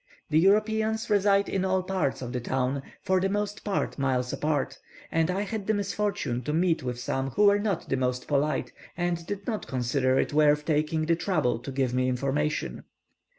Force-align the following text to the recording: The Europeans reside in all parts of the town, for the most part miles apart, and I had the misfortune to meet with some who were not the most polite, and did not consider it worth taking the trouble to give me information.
The 0.31 0.39
Europeans 0.39 1.11
reside 1.11 1.47
in 1.47 1.63
all 1.63 1.83
parts 1.83 2.23
of 2.23 2.33
the 2.33 2.39
town, 2.39 2.81
for 3.03 3.19
the 3.21 3.29
most 3.29 3.63
part 3.63 3.99
miles 3.99 4.33
apart, 4.33 4.79
and 5.11 5.29
I 5.29 5.41
had 5.43 5.67
the 5.67 5.75
misfortune 5.75 6.41
to 6.41 6.53
meet 6.53 6.81
with 6.81 6.99
some 6.99 7.29
who 7.29 7.43
were 7.45 7.59
not 7.59 7.87
the 7.87 7.97
most 7.97 8.27
polite, 8.27 8.73
and 8.97 9.23
did 9.27 9.45
not 9.45 9.67
consider 9.67 10.17
it 10.17 10.33
worth 10.33 10.65
taking 10.65 11.05
the 11.05 11.15
trouble 11.15 11.59
to 11.59 11.71
give 11.71 11.93
me 11.93 12.09
information. 12.09 12.83